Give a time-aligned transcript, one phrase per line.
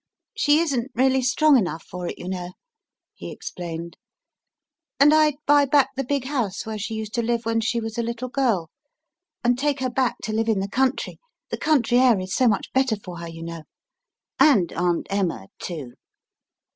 [0.21, 2.53] * She isn t really strong enough for it, you know,
[3.13, 3.97] he explained,
[4.99, 7.13] and I d buy back the big house where she xii Mlf FIRST BOOK used
[7.13, 8.71] to live when she was a little girl,
[9.43, 11.19] and take her back to live in the country
[11.51, 13.61] the country air is so much better for her, you know
[14.39, 15.93] and Aunt Emma, too.